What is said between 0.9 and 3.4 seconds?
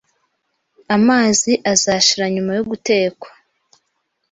Amazi azashira nyuma yo gutekwa.